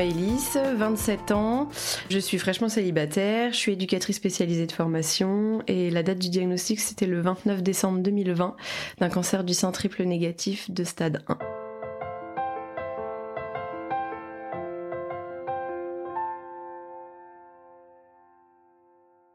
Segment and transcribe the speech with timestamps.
[0.00, 1.68] Maëlys, 27 ans,
[2.08, 6.80] je suis fraîchement célibataire, je suis éducatrice spécialisée de formation et la date du diagnostic
[6.80, 8.56] c'était le 29 décembre 2020
[8.98, 11.59] d'un cancer du sein triple négatif de stade 1.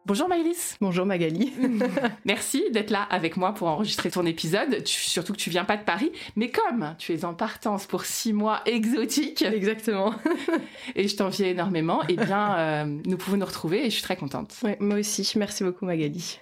[0.07, 0.77] Bonjour Maëlys.
[0.81, 1.51] Bonjour Magali.
[2.25, 4.85] Merci d'être là avec moi pour enregistrer ton épisode.
[4.85, 8.31] surtout que tu viens pas de Paris, mais comme tu es en partance pour six
[8.31, 9.41] mois exotiques.
[9.41, 10.13] Exactement.
[10.95, 14.15] et je t'envie énormément, eh bien, euh, nous pouvons nous retrouver et je suis très
[14.15, 14.53] contente.
[14.63, 15.33] Ouais, moi aussi.
[15.37, 16.37] Merci beaucoup Magali.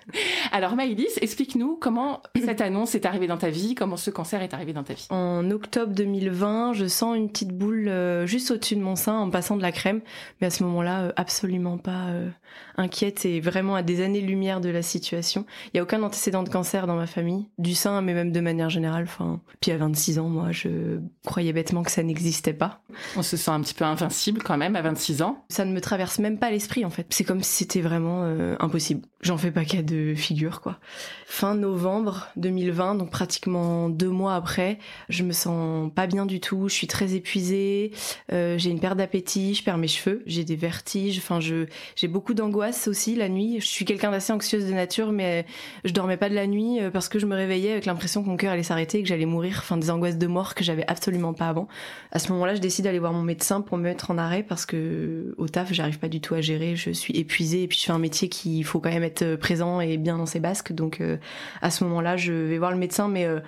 [0.52, 4.54] Alors Maëlys, explique-nous comment cette annonce est arrivée dans ta vie, comment ce cancer est
[4.54, 5.08] arrivé dans ta vie.
[5.10, 9.30] En octobre 2020, je sens une petite boule euh, juste au-dessus de mon sein en
[9.30, 10.02] passant de la crème,
[10.42, 12.10] mais à ce moment-là, euh, absolument pas
[12.76, 15.46] inquiète et vraiment à des années-lumière de la situation.
[15.74, 18.40] Il y a aucun antécédent de cancer dans ma famille, du sein, mais même de
[18.40, 19.04] manière générale.
[19.04, 22.82] Enfin, puis à 26 ans, moi, je croyais bêtement que ça n'existait pas.
[23.16, 25.46] On se sent un petit peu invincible quand même à 26 ans.
[25.50, 27.06] Ça ne me traverse même pas l'esprit en fait.
[27.10, 29.02] C'est comme si c'était vraiment euh, impossible.
[29.22, 30.80] J'en fais pas cas de figure quoi.
[31.26, 36.68] Fin novembre 2020, donc pratiquement deux mois après, je me sens pas bien du tout.
[36.68, 37.92] Je suis très épuisée.
[38.32, 39.56] Euh, j'ai une perte d'appétit.
[39.56, 40.24] Je perds mes cheveux.
[40.26, 41.18] J'ai des vertiges.
[41.18, 41.66] Enfin, je
[41.96, 45.46] j'ai beaucoup d'angoisse aussi la nuit je suis quelqu'un d'assez anxieuse de nature, mais
[45.84, 48.30] je dormais pas de la nuit euh, parce que je me réveillais avec l'impression que
[48.30, 49.58] mon cœur allait s'arrêter et que j'allais mourir.
[49.60, 51.68] Enfin, des angoisses de mort que j'avais absolument pas avant.
[52.12, 54.66] À ce moment-là, je décide d'aller voir mon médecin pour me mettre en arrêt parce
[54.66, 56.76] que au taf, j'arrive pas du tout à gérer.
[56.76, 59.82] Je suis épuisée et puis je fais un métier qu'il faut quand même être présent
[59.82, 60.74] et bien dans ses basques.
[60.74, 61.18] Donc, euh,
[61.62, 63.40] à ce moment-là, je vais voir le médecin, mais euh,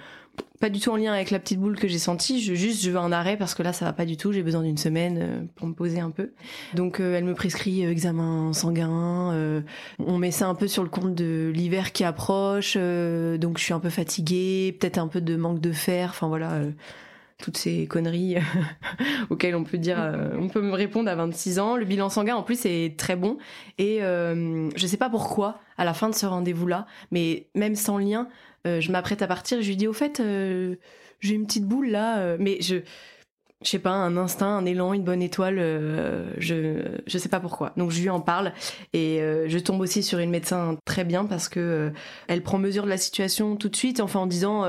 [0.59, 2.41] pas du tout en lien avec la petite boule que j'ai sentie.
[2.41, 4.31] Je juste je veux un arrêt parce que là ça va pas du tout.
[4.31, 6.31] J'ai besoin d'une semaine euh, pour me poser un peu.
[6.73, 9.63] Donc euh, elle me prescrit euh, examen sanguin.
[10.00, 12.75] on met ça un peu sur le compte de l'hiver qui approche.
[12.75, 16.09] donc je suis un peu fatiguée, peut-être un peu de manque de fer.
[16.09, 16.62] Enfin voilà.
[17.38, 18.38] toutes ces conneries
[19.29, 19.97] auxquelles on peut dire,
[20.40, 21.75] on peut me répondre à 26 ans.
[21.75, 23.38] Le bilan sanguin en plus est très bon
[23.78, 27.97] et je sais pas pourquoi à la fin de ce rendez-vous là, mais même sans
[27.97, 28.29] lien,
[28.66, 30.76] euh, je m'apprête à partir, je lui dis au fait, euh,
[31.20, 32.78] j'ai une petite boule là, euh, mais je
[33.64, 35.56] je sais pas, un instinct, un élan, une bonne étoile,
[36.38, 37.72] je je sais pas pourquoi.
[37.78, 38.53] Donc je lui en parle
[38.94, 41.92] et je tombe aussi sur une médecin très bien parce que
[42.28, 44.66] elle prend mesure de la situation tout de suite, enfin en disant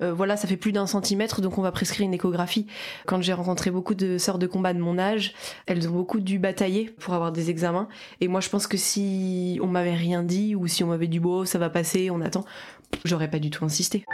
[0.00, 2.66] voilà ça fait plus d'un centimètre donc on va prescrire une échographie.
[3.06, 5.34] Quand j'ai rencontré beaucoup de sœurs de combat de mon âge,
[5.66, 7.88] elles ont beaucoup dû batailler pour avoir des examens
[8.20, 11.20] et moi je pense que si on m'avait rien dit ou si on m'avait dit
[11.20, 12.44] bon ça va passer, on attend,
[13.04, 14.04] j'aurais pas du tout insisté.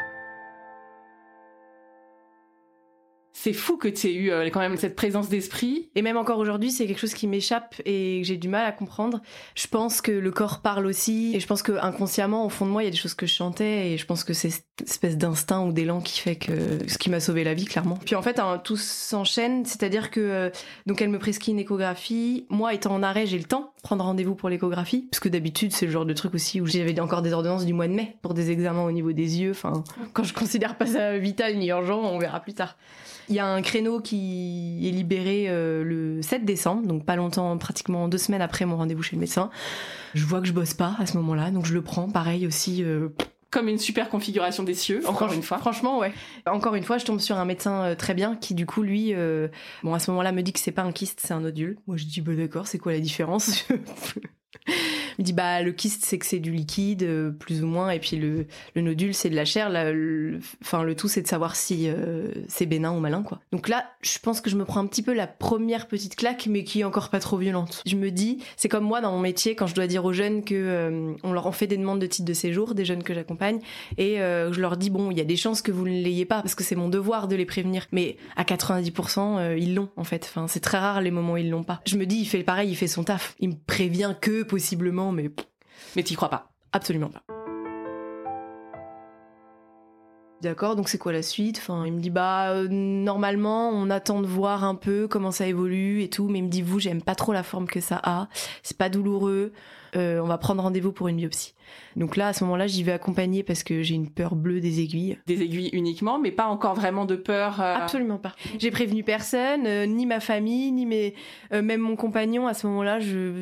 [3.47, 5.89] c'est fou que tu aies eu euh, quand même cette présence d'esprit.
[5.95, 8.73] Et même encore aujourd'hui, c'est quelque chose qui m'échappe et que j'ai du mal à
[8.73, 9.21] comprendre.
[9.55, 12.73] Je pense que le corps parle aussi et je pense que inconsciemment, au fond de
[12.73, 14.83] moi, il y a des choses que je chantais et je pense que c'est cette
[14.85, 16.53] espèce d'instinct ou d'élan qui fait que
[16.89, 17.99] ce qui m'a sauvé la vie, clairement.
[18.05, 20.51] Puis en fait, hein, tout s'enchaîne, c'est-à-dire que euh,
[20.87, 22.47] donc elle me prescrit une échographie.
[22.51, 25.87] Moi, étant en arrêt, j'ai le temps prendre rendez-vous pour l'échographie parce que d'habitude, c'est
[25.87, 28.35] le genre de truc aussi où j'avais encore des ordonnances du mois de mai pour
[28.35, 29.53] des examens au niveau des yeux.
[29.53, 32.77] Enfin, quand je considère pas ça vital ni urgent, on verra plus tard.
[33.29, 37.57] Il y a un créneau qui est libéré euh, le 7 décembre, donc pas longtemps,
[37.59, 39.51] pratiquement deux semaines après mon rendez-vous chez le médecin.
[40.15, 42.09] Je vois que je bosse pas à ce moment-là, donc je le prends.
[42.09, 42.83] Pareil aussi.
[42.83, 43.11] Euh,
[43.51, 45.59] comme une super configuration des cieux, encore une fois.
[45.59, 46.13] Franchement, ouais.
[46.47, 49.15] Encore une fois, je tombe sur un médecin euh, très bien qui, du coup, lui,
[49.83, 51.79] bon, à ce moment-là, me dit que c'est pas un kyste, c'est un nodule.
[51.87, 53.67] Moi, je dis, bah d'accord, c'est quoi la différence?
[55.19, 57.99] Il dit bah le kyste c'est que c'est du liquide euh, plus ou moins et
[57.99, 59.69] puis le, le nodule c'est de la chair.
[60.63, 63.41] Enfin le, tout c'est de savoir si euh, c'est bénin ou malin quoi.
[63.53, 66.47] Donc là je pense que je me prends un petit peu la première petite claque
[66.49, 67.83] mais qui est encore pas trop violente.
[67.87, 70.45] Je me dis c'est comme moi dans mon métier quand je dois dire aux jeunes
[70.45, 73.15] que euh, on leur en fait des demandes de titre de séjour des jeunes que
[73.15, 73.61] j'accompagne
[73.99, 76.43] et je leur dis bon il y a des chances que vous ne l'ayez pas
[76.43, 80.27] parce que c'est mon devoir de les prévenir mais à 90% ils l'ont en fait.
[80.29, 81.81] Enfin c'est très rare les moments où ils l'ont pas.
[81.87, 83.35] Je me dis il fait pareil il fait son taf.
[83.41, 85.31] Il me prévient que possiblement mais...
[85.95, 87.23] Mais t'y crois pas Absolument pas.
[90.43, 91.57] D'accord, donc c'est quoi la suite?
[91.59, 95.47] Enfin, il me dit bah euh, normalement on attend de voir un peu comment ça
[95.47, 97.99] évolue et tout, mais il me dit vous j'aime pas trop la forme que ça
[98.05, 98.29] a,
[98.63, 99.55] c'est pas douloureux,
[99.97, 101.55] euh, on va prendre rendez-vous pour une biopsie.
[101.97, 104.81] Donc là à ce moment-là j'y vais accompagner parce que j'ai une peur bleue des
[104.81, 105.17] aiguilles.
[105.27, 107.59] Des aiguilles uniquement, mais pas encore vraiment de peur.
[107.63, 108.33] euh, Absolument pas.
[108.59, 111.15] J'ai prévenu personne, ni ma famille, ni mes,
[111.51, 112.47] même mon compagnon.
[112.47, 113.41] À ce moment-là, je,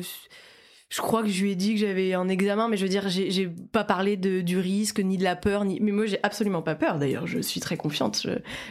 [0.95, 3.09] je crois que je lui ai dit que j'avais un examen, mais je veux dire,
[3.09, 5.77] j'ai pas parlé du risque, ni de la peur, ni.
[5.81, 6.99] Mais moi, j'ai absolument pas peur.
[6.99, 8.25] D'ailleurs, je suis très confiante.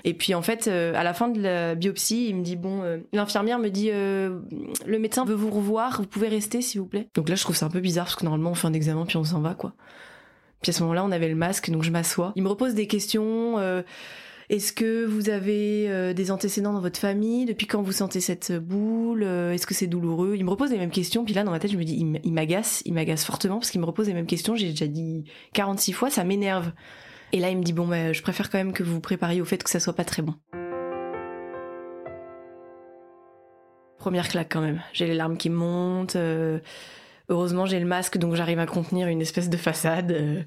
[0.04, 2.82] Et puis en fait, euh, à la fin de la biopsie, il me dit bon,
[2.82, 4.40] euh, l'infirmière me dit euh,
[4.86, 7.08] le médecin veut vous revoir, vous pouvez rester s'il vous plaît.
[7.14, 9.04] Donc là, je trouve ça un peu bizarre parce que normalement, on fait un examen
[9.04, 9.74] puis on s'en va quoi.
[10.62, 12.32] Puis à ce moment-là, on avait le masque, donc je m'assois.
[12.36, 13.58] Il me repose des questions.
[14.50, 17.46] Est-ce que vous avez euh, des antécédents dans votre famille?
[17.46, 19.22] Depuis quand vous sentez cette boule?
[19.22, 20.34] Euh, Est-ce que c'est douloureux?
[20.36, 21.24] Il me repose les mêmes questions.
[21.24, 23.80] Puis là, dans ma tête, je me dis, il m'agace, il m'agace fortement parce qu'il
[23.80, 24.54] me repose les mêmes questions.
[24.56, 25.24] J'ai déjà dit
[25.54, 26.72] 46 fois, ça m'énerve.
[27.32, 29.40] Et là, il me dit, bon, bah, je préfère quand même que vous vous prépariez
[29.40, 30.34] au fait que ça soit pas très bon.
[33.98, 34.82] Première claque quand même.
[34.92, 36.16] J'ai les larmes qui montent.
[36.16, 36.58] euh,
[37.30, 40.44] heureusement, j'ai le masque, donc j'arrive à contenir une espèce de façade.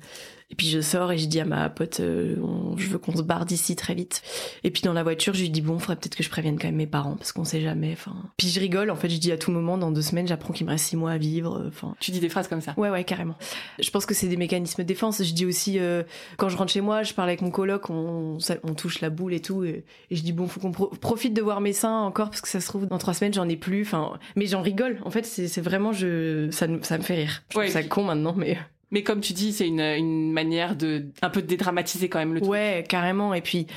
[0.49, 3.15] Et puis je sors et je dis à ma pote, euh, on- je veux qu'on
[3.15, 4.21] se barre d'ici très vite.
[4.63, 6.67] Et puis dans la voiture, je lui dis bon, faudrait peut-être que je prévienne quand
[6.67, 7.91] même mes parents parce qu'on sait jamais.
[7.91, 8.89] Enfin, puis je rigole.
[8.89, 10.95] En fait, je dis à tout moment, dans deux semaines, j'apprends qu'il me reste six
[10.95, 11.57] mois à vivre.
[11.57, 12.73] euh, Enfin, Tu dis des phrases comme ça.
[12.77, 13.35] ouais, ouais, carrément.
[13.79, 15.21] Je pense que c'est des mécanismes de défense.
[15.21, 16.03] Je dis aussi euh,
[16.38, 19.33] quand je rentre chez moi, je parle avec mon coloc, on, on touche la boule
[19.33, 22.01] et tout, et, et je dis bon, faut qu'on pro- profite de voir mes seins
[22.03, 23.81] encore parce que ça se trouve dans trois semaines j'en ai plus.
[23.81, 24.97] Enfin, mais j'en rigole.
[25.03, 27.43] En fait, c'est vraiment je, ça, me- ça me fait rire.
[27.51, 28.57] Je Ouais, ça puis- con maintenant, mais.
[28.92, 32.34] Mais comme tu dis, c'est une, une manière de un peu de dédramatiser quand même
[32.34, 32.51] le truc.
[32.51, 33.34] Ouais, carrément.
[33.34, 33.68] Et puis,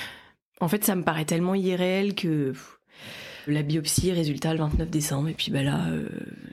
[0.61, 2.79] en fait, ça me paraît tellement irréel que pff,
[3.47, 5.29] la biopsie, résultat le 29 décembre.
[5.29, 6.09] Et puis, bah là, euh,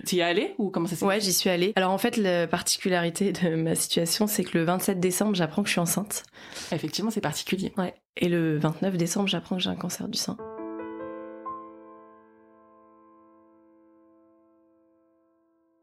[0.06, 1.74] Tu y es allé ou comment ça s'est ouais, j'y suis allée.
[1.76, 5.68] Alors, en fait, la particularité de ma situation, c'est que le 27 décembre, j'apprends que
[5.68, 6.24] je suis enceinte.
[6.72, 7.74] Effectivement, c'est particulier.
[7.78, 7.94] Ouais.
[8.16, 10.38] Et le 29 décembre, j'apprends que j'ai un cancer du sein.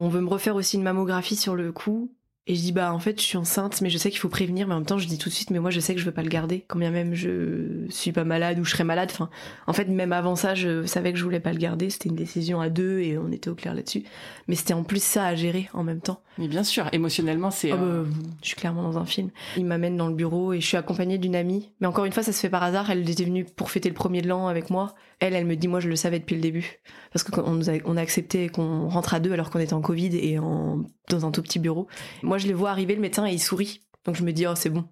[0.00, 2.11] On veut me refaire aussi une mammographie sur le cou.
[2.46, 4.67] Et je dis, bah en fait, je suis enceinte, mais je sais qu'il faut prévenir,
[4.67, 6.05] mais en même temps, je dis tout de suite, mais moi, je sais que je
[6.05, 9.08] veux pas le garder, quand bien même je suis pas malade ou je serais malade.
[9.11, 9.31] Enfin,
[9.67, 11.88] en fait, même avant ça, je savais que je voulais pas le garder.
[11.88, 14.05] C'était une décision à deux et on était au clair là-dessus.
[14.46, 16.20] Mais c'était en plus ça à gérer en même temps.
[16.37, 17.70] Mais bien sûr, émotionnellement, c'est.
[17.70, 18.05] Ah bah,
[18.43, 19.31] je suis clairement dans un film.
[19.56, 21.70] Il m'amène dans le bureau et je suis accompagnée d'une amie.
[21.81, 22.90] Mais encore une fois, ça se fait par hasard.
[22.90, 24.94] Elle était venue pour fêter le premier de l'an avec moi.
[25.25, 26.81] Elle, elle me dit, moi, je le savais depuis le début.
[27.11, 29.81] Parce qu'on nous a, on a accepté qu'on rentre à deux alors qu'on était en
[29.81, 31.87] Covid et en, dans un tout petit bureau.
[32.23, 33.81] Moi, je les vois arriver, le médecin, et il sourit.
[34.05, 34.85] Donc je me dis, oh, c'est bon.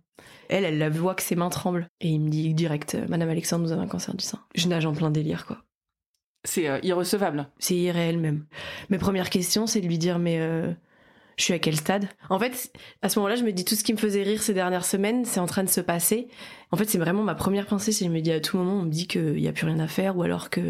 [0.48, 1.86] Elle, elle la voit que ses mains tremblent.
[2.00, 4.40] Et il me dit direct, Madame Alexandre, vous avez un cancer du sein.
[4.54, 5.58] Je nage en plein délire, quoi.
[6.44, 7.50] c'est euh, irrecevable.
[7.58, 8.46] C'est irréel même.
[8.88, 10.72] Mes premières questions, c'est de lui dire mais euh,
[11.36, 12.08] je suis à quel stade?
[12.30, 14.54] En fait, à ce moment-là, je me dis tout ce qui me faisait rire ces
[14.54, 16.28] dernières semaines, c'est en train de se passer.
[16.70, 18.82] En fait, c'est vraiment ma première pensée, c'est je me dis à tout moment, on
[18.82, 20.60] me dit qu'il n'y a plus rien à faire ou alors que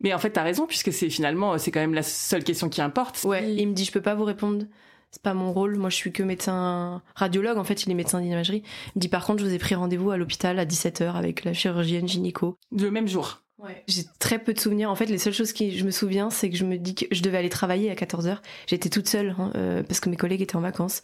[0.00, 2.82] Mais en fait, t'as raison, puisque c'est finalement, c'est quand même la seule question qui
[2.82, 3.22] importe.
[3.24, 4.66] ouais, il me dit je peux pas vous répondre.
[5.10, 5.76] C'est pas mon rôle.
[5.76, 7.58] Moi, je suis que médecin radiologue.
[7.58, 8.62] En fait, il est médecin d'imagerie.
[8.64, 11.44] Il me dit par contre, je vous ai pris rendez-vous à l'hôpital à 17h avec
[11.44, 12.56] la chirurgienne gynéco.
[12.74, 13.42] Le même jour.
[13.86, 14.90] J'ai très peu de souvenirs.
[14.90, 17.04] En fait, les seules choses qui je me souviens, c'est que je me dis que
[17.10, 18.38] je devais aller travailler à 14h.
[18.66, 21.02] J'étais toute seule hein, euh, parce que mes collègues étaient en vacances.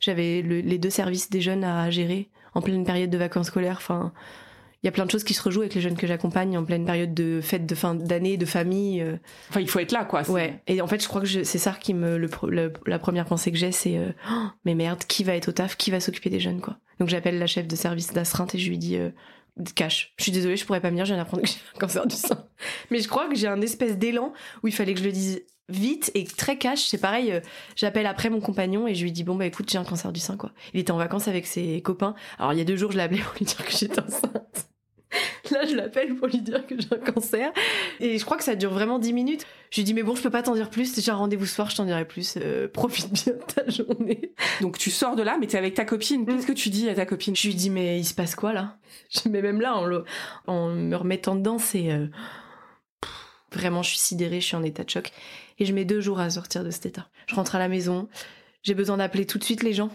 [0.00, 3.76] J'avais le- les deux services des jeunes à gérer en pleine période de vacances scolaires.
[3.78, 4.12] Enfin,
[4.82, 6.64] il y a plein de choses qui se rejouent avec les jeunes que j'accompagne en
[6.64, 9.00] pleine période de fête de fin d'année, de famille.
[9.00, 9.16] euh,
[9.50, 10.24] Enfin, il faut être là, quoi.
[10.24, 10.60] C'est- ouais.
[10.66, 12.98] Et en fait, je crois que je- c'est ça qui me le, pro- le- la
[12.98, 15.92] première pensée que j'ai, c'est euh, Oh, mais merde, qui va être au taf, qui
[15.92, 16.78] va s'occuper des jeunes, quoi?
[16.98, 19.10] Donc j'appelle la chef de service d'astreinte et je lui dis euh,
[19.74, 20.12] cash.
[20.18, 22.16] Je suis désolée, je pourrais pas venir, je viens d'apprendre que j'ai un cancer du
[22.16, 22.46] sein.
[22.90, 24.32] Mais je crois que j'ai un espèce d'élan
[24.62, 26.86] où il fallait que je le dise vite et très cash.
[26.86, 27.40] C'est pareil, euh,
[27.76, 30.20] j'appelle après mon compagnon et je lui dis bon bah écoute, j'ai un cancer du
[30.20, 30.52] sein, quoi.
[30.74, 32.14] Il était en vacances avec ses copains.
[32.38, 34.68] Alors il y a deux jours, je l'ai appelé pour lui dire que j'étais enceinte.
[35.50, 37.52] Là, je l'appelle pour lui dire que j'ai un cancer.
[38.00, 39.46] Et je crois que ça dure vraiment 10 minutes.
[39.70, 40.98] Je lui dis, mais bon, je peux pas t'en dire plus.
[41.00, 42.36] J'ai un rendez-vous ce soir, je t'en dirai plus.
[42.38, 44.32] Euh, profite bien de ta journée.
[44.60, 46.24] Donc, tu sors de là, mais t'es avec ta copine.
[46.24, 47.36] Qu'est-ce que tu dis à ta copine?
[47.36, 48.78] Je lui dis, mais il se passe quoi là?
[49.10, 50.04] Je- Mais même là, en, le-
[50.46, 51.90] en me remettant dedans, c'est.
[51.90, 52.06] euh,
[53.52, 55.10] Vraiment, je suis sidérée, je suis en état de choc.
[55.58, 57.08] Et je mets deux jours à sortir de cet état.
[57.26, 58.08] Je rentre à la maison,
[58.62, 59.90] j'ai besoin d'appeler tout de suite les gens.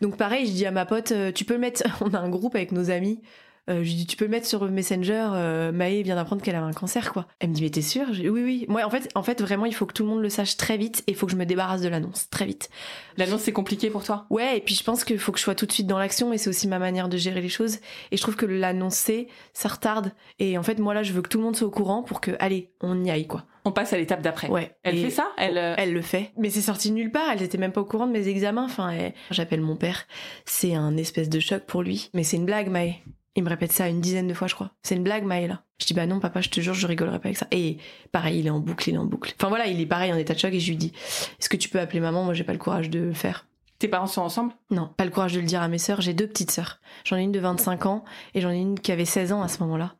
[0.00, 2.54] Donc pareil, je dis à ma pote, euh, tu peux mettre, on a un groupe
[2.54, 3.20] avec nos amis,
[3.68, 6.54] euh, je lui dis, tu peux le mettre sur Messenger, euh, Maë vient d'apprendre qu'elle
[6.54, 7.26] avait un cancer, quoi.
[7.40, 8.06] Elle me dit, mais t'es sûre?
[8.12, 8.66] Je dis, Oui, oui.
[8.68, 10.76] Moi, en fait, en fait, vraiment, il faut que tout le monde le sache très
[10.76, 12.70] vite et il faut que je me débarrasse de l'annonce très vite.
[13.16, 14.26] L'annonce, c'est compliqué pour toi?
[14.30, 16.32] Ouais, et puis je pense qu'il faut que je sois tout de suite dans l'action
[16.32, 17.78] et c'est aussi ma manière de gérer les choses.
[18.12, 20.12] Et je trouve que l'annoncer, ça retarde.
[20.38, 22.20] Et en fait, moi là, je veux que tout le monde soit au courant pour
[22.20, 23.44] que, allez, on y aille, quoi.
[23.64, 24.48] On passe à l'étape d'après.
[24.48, 24.76] Ouais.
[24.84, 25.26] Elle fait ça?
[25.36, 26.30] Elle, elle le fait.
[26.36, 27.28] Mais c'est sorti nulle part.
[27.32, 28.64] Elle était même pas au courant de mes examens.
[28.64, 28.96] Enfin,
[29.32, 30.06] j'appelle mon père.
[30.44, 32.10] C'est un espèce de choc pour lui.
[32.14, 33.00] Mais c'est une blague, Maë.
[33.36, 34.70] Il me répète ça une dizaine de fois, je crois.
[34.82, 35.62] C'est une blague, Maë, là.
[35.78, 37.46] Je dis, bah non, papa, je te jure, je rigolerai pas avec ça.
[37.50, 37.76] Et
[38.10, 39.34] pareil, il est en boucle, il est en boucle.
[39.38, 40.92] Enfin voilà, il est pareil, en état de choc, et je lui dis,
[41.38, 42.24] est-ce que tu peux appeler maman?
[42.24, 43.46] Moi, j'ai pas le courage de le faire.
[43.78, 44.52] Tes parents sont ensemble?
[44.70, 46.00] Non, pas le courage de le dire à mes sœurs.
[46.00, 46.80] J'ai deux petites sœurs.
[47.04, 49.48] J'en ai une de 25 ans et j'en ai une qui avait 16 ans à
[49.48, 49.96] ce moment-là.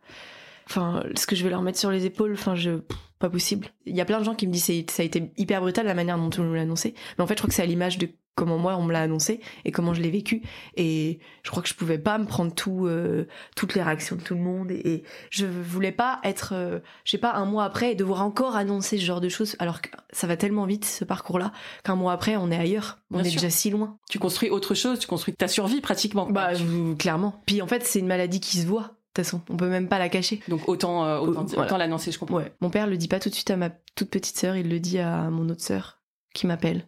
[0.68, 2.80] Enfin, ce que je vais leur mettre sur les épaules, enfin, je,
[3.18, 3.68] pas possible.
[3.84, 5.94] Il y a plein de gens qui me disent ça a été hyper brutal la
[5.94, 6.94] manière dont on nous l'a annoncé.
[7.18, 9.00] Mais en fait, je crois que c'est à l'image de comment moi on me l'a
[9.00, 10.42] annoncé et comment je l'ai vécu.
[10.76, 13.26] Et je crois que je pouvais pas me prendre tout euh,
[13.56, 17.18] toutes les réactions de tout le monde et, je voulais pas être euh, je sais
[17.18, 20.26] pas un mois après et devoir encore annoncer ce genre de choses alors que ça
[20.26, 21.52] va tellement vite ce parcours là
[21.82, 22.98] qu'un mois après on est ailleurs.
[23.10, 23.98] On est déjà si loin.
[24.08, 26.26] Tu construis autre chose tu construis ta survie pratiquement.
[26.30, 26.50] Bah
[26.98, 27.42] clairement.
[27.46, 28.82] Puis en fait c'est une maladie qui se voit
[29.16, 30.42] de toute façon, on peut même pas la cacher.
[30.46, 32.36] Donc autant, euh, autant, l'annoncer, je comprends.
[32.36, 32.52] Ouais.
[32.60, 34.78] Mon père le dit pas tout de suite à ma toute petite sœur, il le
[34.78, 36.02] dit à mon autre sœur
[36.34, 36.86] qui m'appelle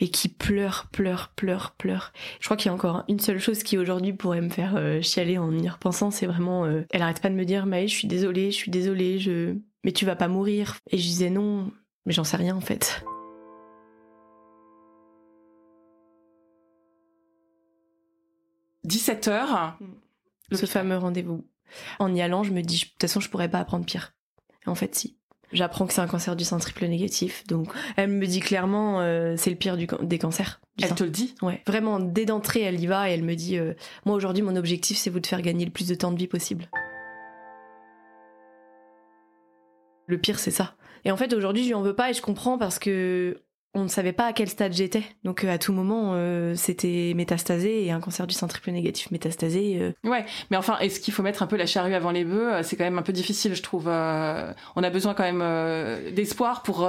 [0.00, 2.12] et qui pleure, pleure, pleure, pleure.
[2.40, 5.00] Je crois qu'il y a encore une seule chose qui aujourd'hui pourrait me faire euh,
[5.00, 7.94] chialer en y repensant, c'est vraiment, euh, elle arrête pas de me dire, Maë, je
[7.94, 10.78] suis désolée, je suis désolée, je, mais tu vas pas mourir.
[10.90, 11.70] Et je disais non,
[12.06, 13.04] mais j'en sais rien en fait.
[18.84, 19.78] «17 heures.
[20.50, 21.46] Ce fameux rendez-vous.
[22.00, 24.12] En y allant, je me dis, de toute façon, je pourrais pas apprendre pire.
[24.66, 25.16] Et en fait, si.
[25.52, 27.46] J'apprends que c'est un cancer du sein triple négatif.
[27.46, 30.60] Donc, elle me dit clairement, euh, c'est le pire des cancers.
[30.80, 31.62] elle te le dit Ouais.
[31.66, 33.74] Vraiment, dès d'entrée, elle y va et elle me dit, euh,
[34.06, 36.26] moi aujourd'hui, mon objectif, c'est vous de faire gagner le plus de temps de vie
[36.26, 36.68] possible.
[40.06, 40.74] Le pire, c'est ça.
[41.04, 43.40] Et en fait, aujourd'hui, je lui en veux pas et je comprends parce que
[43.74, 45.02] on ne savait pas à quel stade j'étais.
[45.24, 49.10] Donc euh, à tout moment, euh, c'était métastasé et un cancer du sein triple négatif
[49.10, 49.78] métastasé.
[49.80, 50.08] Euh.
[50.08, 52.62] Ouais, mais enfin, est-ce qu'il faut mettre un peu la charrue avant les bœufs?
[52.62, 53.86] C'est quand même un peu difficile, je trouve.
[53.86, 56.88] on a besoin quand même d'espoir pour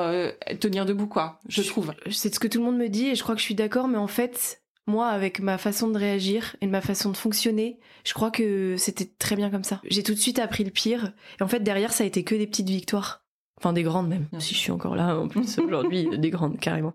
[0.60, 1.40] tenir debout, quoi.
[1.48, 1.94] Je, trouve.
[2.10, 3.88] C'est ce que tout le monde me dit et je crois que je suis d'accord,
[3.88, 8.14] mais en fait, moi, avec ma façon de réagir et ma façon de fonctionner, je
[8.14, 9.80] crois que c'était très bien comme ça.
[9.90, 12.36] J'ai tout de suite appris le pire et en fait derrière, ça a été que
[12.36, 13.23] des petites victoires.
[13.64, 14.28] Enfin, des grandes même.
[14.40, 16.94] Si je suis encore là, en plus, aujourd'hui, des grandes, carrément.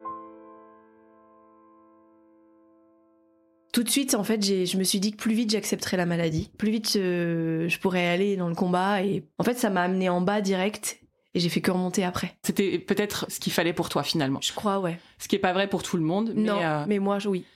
[3.72, 6.50] Tout de suite, en fait, je me suis dit que plus vite j'accepterais la maladie,
[6.58, 9.02] plus vite euh, je pourrais aller dans le combat.
[9.02, 11.00] Et en fait, ça m'a amené en bas direct
[11.32, 12.36] et j'ai fait que remonter après.
[12.42, 14.40] C'était peut-être ce qu'il fallait pour toi finalement.
[14.42, 14.98] Je crois, ouais.
[15.18, 16.34] Ce qui est pas vrai pour tout le monde.
[16.36, 17.46] Non, mais, euh, mais moi, oui.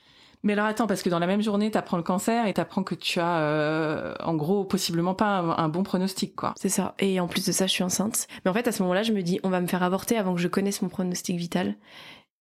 [0.44, 2.96] Mais alors attends, parce que dans la même journée, t'apprends le cancer et t'apprends que
[2.96, 6.54] tu as, euh, en gros, possiblement pas un, bon pronostic, quoi.
[6.56, 6.94] C'est ça.
[6.98, 8.26] Et en plus de ça, je suis enceinte.
[8.44, 10.34] Mais en fait, à ce moment-là, je me dis, on va me faire avorter avant
[10.34, 11.76] que je connaisse mon pronostic vital.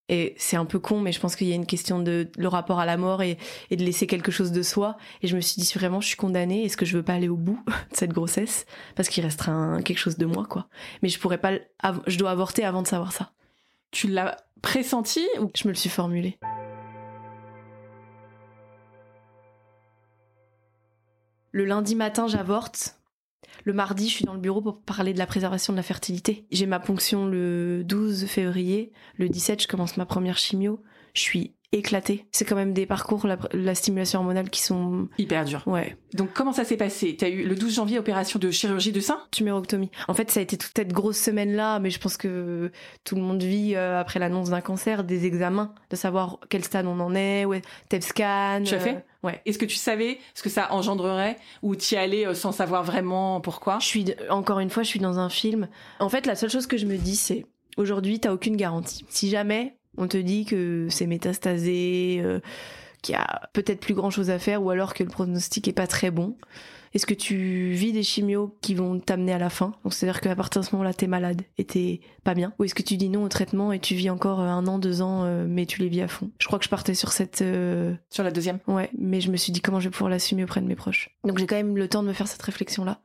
[0.10, 2.48] Et c'est un peu con, mais je pense qu'il y a une question de le
[2.48, 3.38] rapport à la mort et,
[3.70, 4.98] et, de laisser quelque chose de soi.
[5.22, 6.66] Et je me suis dit, vraiment, je suis condamnée.
[6.66, 8.66] Est-ce que je veux pas aller au bout de cette grossesse?
[8.96, 10.68] Parce qu'il restera quelque chose de moi, quoi.
[11.04, 11.52] Mais je pourrais pas,
[12.08, 13.32] je dois avorter avant de savoir ça.
[13.92, 16.40] Tu l'as pressenti ou je me le suis formulé
[21.52, 22.98] Le lundi matin, j'avorte.
[23.66, 26.46] Le mardi, je suis dans le bureau pour parler de la préservation de la fertilité.
[26.52, 28.92] J'ai ma ponction le 12 février.
[29.18, 30.82] Le 17, je commence ma première chimio.
[31.14, 32.26] Je suis éclaté.
[32.32, 35.08] C'est quand même des parcours, la, stimulation hormonale qui sont...
[35.18, 35.64] Hyper durs.
[35.68, 35.96] Ouais.
[36.14, 37.16] Donc comment ça s'est passé?
[37.18, 39.22] T'as eu le 12 janvier opération de chirurgie de sein?
[39.32, 39.90] Tuméroctomie.
[40.08, 42.72] En fait, ça a été toute cette grosse semaine-là, mais je pense que
[43.06, 46.86] tout le monde vit, euh, après l'annonce d'un cancer, des examens, de savoir quel stade
[46.88, 48.62] on en est, ouais, TEP scan...
[48.66, 48.96] Tu as fait?
[48.96, 49.40] euh, Ouais.
[49.46, 53.40] Est-ce que tu savais ce que ça engendrerait ou t'y allais euh, sans savoir vraiment
[53.40, 53.78] pourquoi?
[53.80, 55.70] Je suis, encore une fois, je suis dans un film.
[56.00, 57.46] En fait, la seule chose que je me dis, c'est
[57.78, 59.06] aujourd'hui, t'as aucune garantie.
[59.10, 62.40] Si jamais on te dit que c'est métastasé, euh,
[63.02, 65.74] qu'il y a peut-être plus grand chose à faire ou alors que le pronostic est
[65.74, 66.38] pas très bon.
[66.94, 69.74] Est-ce que tu vis des chimios qui vont t'amener à la fin?
[69.84, 72.54] Donc c'est-à-dire qu'à partir de ce moment-là, t'es malade et t'es pas bien?
[72.60, 74.78] Ou est-ce que tu dis non au traitement et tu vis encore euh, un an,
[74.78, 76.32] deux ans, euh, mais tu les vis à fond?
[76.38, 77.44] Je crois que je partais sur cette...
[78.10, 80.60] Sur la deuxième Ouais, mais je me suis dit comment je vais pouvoir l'assumer auprès
[80.60, 81.16] de mes proches.
[81.24, 83.00] Donc j'ai quand même le temps de me faire cette réflexion-là.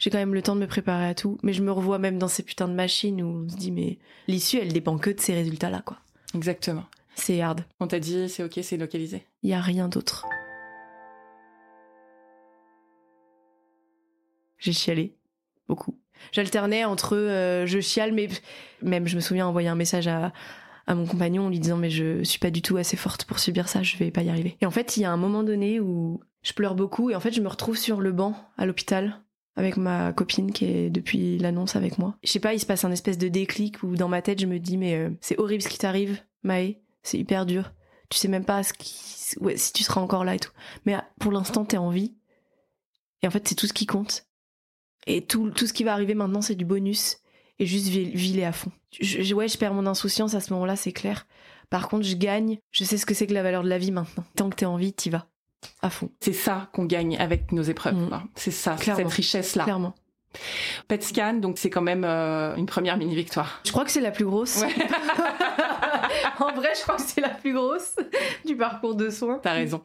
[0.00, 1.38] J'ai quand même le temps de me préparer à tout.
[1.42, 3.98] Mais je me revois même dans ces putains de machines où on se dit mais
[4.26, 5.98] l'issue, elle dépend que de ces résultats-là, quoi.
[6.34, 6.84] Exactement.
[7.14, 7.64] C'est hard.
[7.80, 9.24] On t'a dit c'est ok, c'est localisé.
[9.42, 10.26] Il y a rien d'autre.
[14.58, 15.14] J'ai chialé
[15.68, 15.98] beaucoup.
[16.32, 18.28] J'alternais entre euh, je chiale, mais
[18.82, 20.32] même je me souviens envoyer un message à,
[20.86, 23.38] à mon compagnon en lui disant mais je suis pas du tout assez forte pour
[23.38, 24.56] subir ça, je vais pas y arriver.
[24.60, 27.20] Et en fait, il y a un moment donné où je pleure beaucoup et en
[27.20, 29.20] fait je me retrouve sur le banc à l'hôpital
[29.56, 32.16] avec ma copine qui est depuis l'annonce avec moi.
[32.22, 34.46] Je sais pas, il se passe un espèce de déclic où dans ma tête je
[34.46, 37.72] me dis mais euh, c'est horrible ce qui t'arrive, Maë, c'est hyper dur.
[38.10, 38.94] Tu sais même pas ce qui,
[39.40, 40.52] ouais, si tu seras encore là et tout.
[40.86, 42.14] Mais ah, pour l'instant t'es en vie.
[43.22, 44.26] Et en fait c'est tout ce qui compte.
[45.06, 47.18] Et tout, tout ce qui va arriver maintenant c'est du bonus.
[47.58, 48.72] et juste viler à fond.
[49.00, 51.26] Ouais, je perds mon insouciance à ce moment-là, c'est clair.
[51.70, 52.58] Par contre, je gagne.
[52.70, 54.24] Je sais ce que c'est que la valeur de la vie maintenant.
[54.36, 55.28] Tant que t'es en vie, t'y vas.
[55.82, 56.10] À fond.
[56.20, 57.94] C'est ça qu'on gagne avec nos épreuves.
[57.94, 58.22] Mm.
[58.34, 59.64] C'est ça, cette richesse-là.
[59.64, 59.94] Clairement.
[60.88, 63.60] PET scan, donc c'est quand même euh, une première mini victoire.
[63.64, 64.62] Je crois que c'est la plus grosse.
[66.38, 67.96] en vrai, je crois que c'est la plus grosse
[68.44, 69.38] du parcours de soins.
[69.42, 69.82] T'as raison.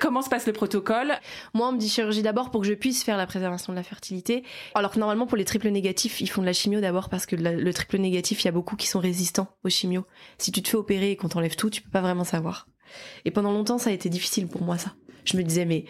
[0.00, 1.12] Comment se passe le protocole?
[1.54, 3.84] Moi, on me dit chirurgie d'abord pour que je puisse faire la préservation de la
[3.84, 4.44] fertilité.
[4.74, 7.36] Alors que normalement, pour les triples négatifs, ils font de la chimio d'abord parce que
[7.36, 10.04] le triple négatif, il y a beaucoup qui sont résistants aux chimio.
[10.38, 12.66] Si tu te fais opérer et qu'on t'enlève tout, tu peux pas vraiment savoir.
[13.24, 14.94] Et pendant longtemps, ça a été difficile pour moi, ça.
[15.24, 15.84] Je me disais, mais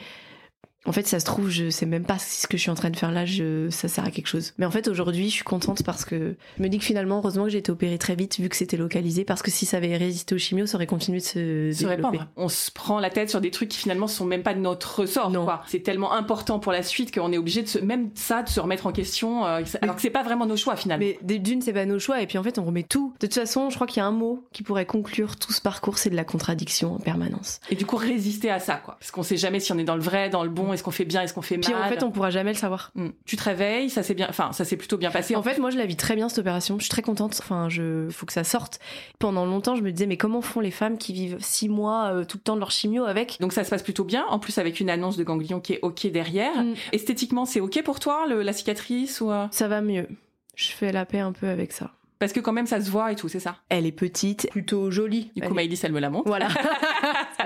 [0.85, 2.75] en fait, ça se trouve, je sais même pas si ce que je suis en
[2.75, 4.53] train de faire là, je, ça sert à quelque chose.
[4.59, 7.45] Mais en fait, aujourd'hui, je suis contente parce que je me dis que finalement, heureusement
[7.45, 9.97] que j'ai été opérée très vite vu que c'était localisé, parce que si ça avait
[9.97, 12.19] résisté au chimio, ça aurait continué de se, se développer.
[12.37, 15.01] On se prend la tête sur des trucs qui finalement sont même pas de notre
[15.01, 15.31] ressort.
[15.31, 15.47] Non.
[15.67, 18.59] C'est tellement important pour la suite qu'on est obligé de se, même ça, de se
[18.59, 21.05] remettre en question, euh, alors que c'est pas vraiment nos choix finalement.
[21.05, 23.15] Mais d'une, c'est pas nos choix, et puis en fait, on remet tout.
[23.21, 25.61] De toute façon, je crois qu'il y a un mot qui pourrait conclure tout ce
[25.61, 27.61] parcours, c'est de la contradiction en permanence.
[27.71, 28.97] Et du coup, résister à ça, quoi.
[28.99, 30.91] Parce qu'on sait jamais si on est dans le vrai, dans le bon, est-ce qu'on
[30.91, 32.91] fait bien, est-ce qu'on fait puis en fait, on pourra jamais le savoir.
[32.95, 33.11] Hmm.
[33.25, 35.37] Tu te réveilles, ça s'est bien, enfin, ça s'est plutôt bien passé.
[35.37, 36.77] En fait, moi, je la vis très bien cette opération.
[36.79, 37.39] Je suis très contente.
[37.43, 38.81] Enfin, je, faut que ça sorte.
[39.19, 42.25] Pendant longtemps, je me disais, mais comment font les femmes qui vivent six mois euh,
[42.25, 43.39] tout le temps de leur chimio avec?
[43.41, 44.25] Donc ça se passe plutôt bien.
[44.29, 46.55] En plus, avec une annonce de ganglion qui est ok derrière.
[46.63, 46.75] Hmm.
[46.93, 49.47] Esthétiquement, c'est ok pour toi, la cicatrice ou euh?
[49.51, 50.09] Ça va mieux.
[50.55, 51.93] Je fais la paix un peu avec ça.
[52.23, 54.93] Parce que quand même, ça se voit et tout, c'est ça Elle est petite, plutôt
[54.93, 55.33] jolie.
[55.35, 56.29] Du coup, Maïlis, elle me la montre.
[56.29, 56.47] Voilà.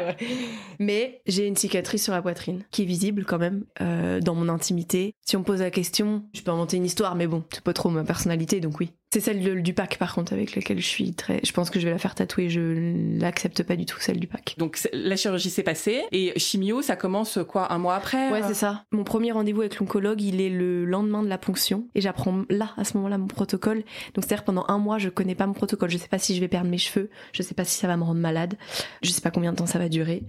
[0.78, 4.50] Mais j'ai une cicatrice sur la poitrine qui est visible quand même euh, dans mon
[4.50, 5.14] intimité.
[5.22, 7.72] Si on me pose la question, je peux inventer une histoire, mais bon, c'est pas
[7.72, 8.90] trop ma personnalité, donc oui.
[9.16, 11.40] C'est celle du pack par contre avec laquelle je suis très.
[11.42, 12.50] Je pense que je vais la faire tatouer.
[12.50, 14.56] Je l'accepte pas du tout celle du pack.
[14.58, 18.52] Donc la chirurgie s'est passée et chimio ça commence quoi un mois après Ouais c'est
[18.52, 18.84] ça.
[18.92, 22.74] Mon premier rendez-vous avec l'oncologue il est le lendemain de la ponction et j'apprends là
[22.76, 23.84] à ce moment-là mon protocole.
[24.12, 25.88] Donc c'est-à-dire pendant un mois je connais pas mon protocole.
[25.88, 27.08] Je sais pas si je vais perdre mes cheveux.
[27.32, 28.58] Je sais pas si ça va me rendre malade.
[29.00, 30.24] Je sais pas combien de temps ça va durer.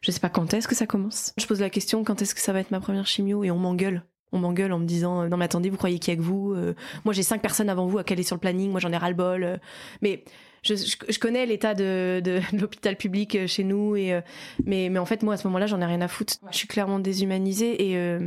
[0.00, 1.32] Je sais pas quand est-ce que ça commence.
[1.38, 3.58] Je pose la question quand est-ce que ça va être ma première chimio et on
[3.58, 6.24] m'engueule on m'engueule en me disant non mais attendez vous croyez qu'il y a que
[6.24, 6.74] vous euh,
[7.04, 9.10] moi j'ai cinq personnes avant vous à caler sur le planning moi j'en ai ras
[9.10, 9.56] le bol euh.
[10.00, 10.24] mais
[10.62, 14.20] je, je, connais l'état de, de, l'hôpital public euh, chez nous et
[14.64, 16.68] mais mais en fait moi à ce moment-là j'en ai rien à foutre je suis
[16.68, 18.18] clairement déshumanisée et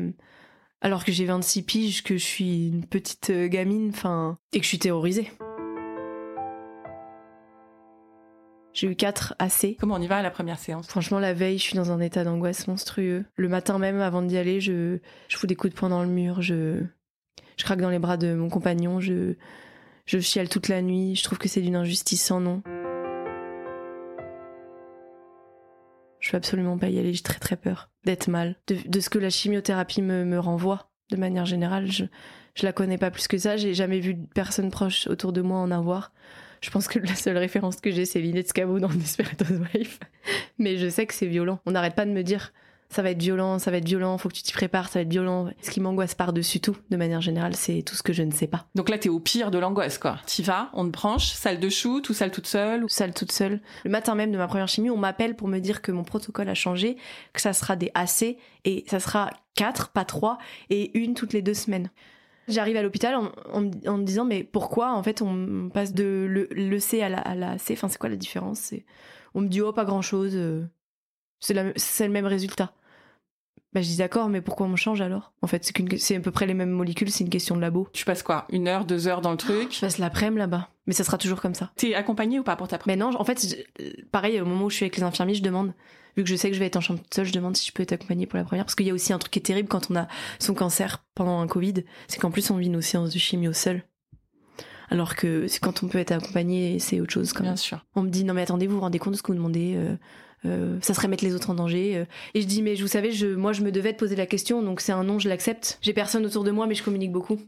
[0.81, 4.69] alors que j'ai 26 piges que je suis une petite gamine enfin et que je
[4.69, 5.31] suis terrorisée
[8.75, 9.77] J'ai eu quatre AC.
[9.79, 10.88] Comment on y va à la première séance?
[10.88, 13.23] Franchement, la veille, je suis dans un état d'angoisse monstrueux.
[13.38, 14.99] Le matin même, avant d'y aller, je,
[15.30, 16.84] je fous des coups de poing dans le mur, je,
[17.56, 19.36] je craque dans les bras de mon compagnon, je,
[20.06, 21.15] je chiale toute la nuit.
[21.15, 22.63] Je trouve que c'est d'une injustice sans nom.
[26.19, 28.58] Je veux absolument pas y aller, j'ai très très peur d'être mal.
[28.67, 32.04] De, ce que la chimiothérapie me, me renvoie, de manière générale, je,
[32.56, 35.60] je la connais pas plus que ça, j'ai jamais vu personne proche autour de moi
[35.60, 36.12] en avoir.
[36.62, 40.00] Je pense que la seule référence que j'ai, c'est Lynette Scavo dans Desperate Housewives.
[40.58, 41.60] Mais je sais que c'est violent.
[41.65, 42.52] On n'arrête pas de me dire
[42.89, 45.04] ça va être violent, ça va être violent, faut que tu t'y prépares, ça va
[45.04, 45.50] être violent.
[45.62, 48.48] Ce qui m'angoisse par-dessus tout, de manière générale, c'est tout ce que je ne sais
[48.48, 48.68] pas.
[48.76, 50.20] Donc là, t'es au pire de l'angoisse, quoi.
[50.26, 53.60] T'y vas, on te branche, salle de shoot ou salle toute seule Salle toute seule.
[53.84, 56.48] Le matin même de ma première chimie, on m'appelle pour me dire que mon protocole
[56.48, 56.96] a changé,
[57.34, 60.38] que ça sera des AC et ça sera quatre, pas trois,
[60.70, 61.89] et une toutes les deux semaines.
[62.47, 66.79] J'arrive à l'hôpital en, me disant mais pourquoi en fait on passe de le, le
[66.79, 67.73] C à la, à la C?
[67.73, 68.73] Enfin c'est quoi la différence?
[69.34, 70.63] On me dit oh pas grand chose euh,
[71.39, 72.73] c'est le même résultat.
[73.73, 75.34] Bah je dis d'accord mais pourquoi on change alors?
[75.41, 77.88] En fait c'est à peu près les mêmes molécules c'est une question de labo.
[77.93, 78.45] Tu passes quoi?
[78.51, 79.73] Une heure deux heures dans le truc?
[79.73, 80.69] Je passe l'après-midi là-bas.
[80.86, 81.71] Mais ça sera toujours comme ça.
[81.75, 83.65] T'es accompagné ou pas pour ta mais non en fait
[84.12, 85.73] pareil au moment où je suis avec les infirmiers je demande
[86.15, 87.67] vu que je sais que je vais être en chambre toute seule, je demande si
[87.67, 88.65] je peux être accompagnée pour la première.
[88.65, 90.08] Parce qu'il y a aussi un truc qui est terrible quand on a
[90.39, 93.84] son cancer pendant un Covid, c'est qu'en plus on vit nos séances de chimio seul.
[94.89, 97.54] Alors que quand on peut être accompagné, c'est autre chose quand même.
[97.54, 97.86] Bien sûr.
[97.95, 99.73] On me dit non mais attendez, vous vous rendez compte de ce que vous demandez
[99.75, 99.95] euh,
[100.45, 101.97] euh, ça serait mettre les autres en danger.
[101.97, 102.06] Euh.
[102.34, 104.62] Et je dis, mais vous savez, je, moi, je me devais de poser la question,
[104.62, 105.78] donc c'est un non, je l'accepte.
[105.82, 107.39] J'ai personne autour de moi, mais je communique beaucoup.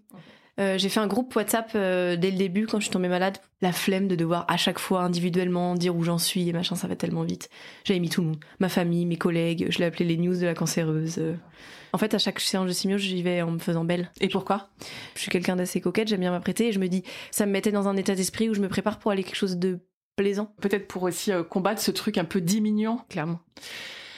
[0.60, 3.38] Euh, j'ai fait un groupe WhatsApp euh, dès le début quand je suis tombée malade.
[3.62, 6.88] La flemme de devoir à chaque fois individuellement dire où j'en suis et machin, ça
[6.88, 7.50] va tellement vite.
[7.84, 10.46] J'avais mis tout le monde, ma famille, mes collègues, je l'ai appelé les news de
[10.46, 11.22] la cancéreuse.
[11.94, 14.12] En fait, à chaque séance de simio, j'y vais en me faisant belle.
[14.20, 14.70] Et pourquoi?
[15.16, 17.72] Je suis quelqu'un d'assez coquette, j'aime bien m'apprêter et je me dis, ça me mettait
[17.72, 19.80] dans un état d'esprit où je me prépare pour aller quelque chose de
[20.16, 20.52] plaisant.
[20.62, 23.06] Peut-être pour aussi euh, combattre ce truc un peu diminuant.
[23.10, 23.40] Clairement.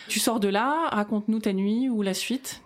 [0.08, 2.64] Tu sors de là, raconte-nous ta nuit ou la suite.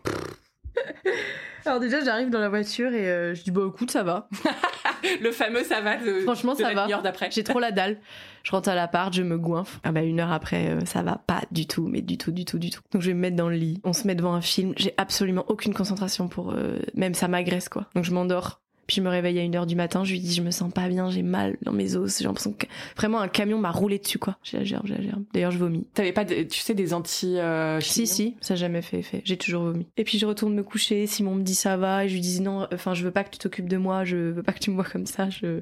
[1.65, 4.27] Alors déjà, j'arrive dans la voiture et euh, je dis bah écoute, ça va.
[5.21, 6.87] le fameux ça va de Franchement, ça va.
[7.01, 7.29] d'après.
[7.31, 7.97] J'ai trop la dalle.
[8.43, 9.79] Je rentre à l'appart, je me goinfre.
[9.83, 12.43] Ah bah une heure après, euh, ça va pas du tout, mais du tout, du
[12.43, 12.81] tout, du tout.
[12.91, 13.79] Donc je vais me mettre dans le lit.
[13.85, 14.73] On se met devant un film.
[14.75, 16.51] J'ai absolument aucune concentration pour.
[16.51, 17.87] Euh, même ça m'agresse quoi.
[17.95, 18.62] Donc je m'endors.
[18.87, 20.87] Puis je me réveille à 1h du matin, je lui dis je me sens pas
[20.89, 22.65] bien, j'ai mal dans mes os, j'ai l'impression que
[22.97, 24.37] vraiment un camion m'a roulé dessus quoi.
[24.43, 25.23] J'ai la gerbe, j'ai la gerbe.
[25.33, 25.87] D'ailleurs je vomis.
[25.93, 27.37] T'avais pas, de- tu sais, des anti.
[27.37, 29.21] euh, Si si, ça a jamais fait effet.
[29.25, 29.87] J'ai toujours vomi.
[29.97, 32.41] Et puis je retourne me coucher, Simon me dit ça va, et je lui dis
[32.41, 34.69] non, enfin je veux pas que tu t'occupes de moi, je veux pas que tu
[34.69, 35.29] me vois comme ça.
[35.29, 35.61] Je...